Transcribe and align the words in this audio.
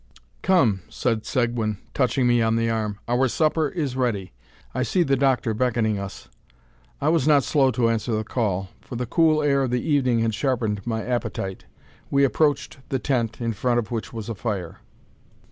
"Come," 0.41 0.81
said 0.89 1.27
Seguin, 1.27 1.77
touching 1.93 2.25
me 2.25 2.41
on 2.41 2.55
the 2.55 2.71
arm, 2.71 2.97
"our 3.07 3.27
supper 3.27 3.69
is 3.69 3.95
ready; 3.95 4.33
I 4.73 4.81
see 4.81 5.03
the 5.03 5.15
doctor 5.15 5.53
beckoning 5.53 5.99
us." 5.99 6.27
I 6.99 7.09
was 7.09 7.27
not 7.27 7.43
slow 7.43 7.69
to 7.69 7.87
answer 7.87 8.11
the 8.11 8.23
call, 8.23 8.69
for 8.81 8.95
the 8.95 9.05
cool 9.05 9.43
air 9.43 9.61
of 9.61 9.69
the 9.69 9.87
evening 9.87 10.21
had 10.21 10.33
sharpened 10.33 10.87
my 10.87 11.05
appetite. 11.05 11.65
We 12.09 12.23
approached 12.23 12.79
the 12.89 12.97
tent, 12.97 13.39
in 13.39 13.53
front 13.53 13.77
of 13.77 13.91
which 13.91 14.11
was 14.11 14.27
a 14.27 14.33
fire. 14.33 14.79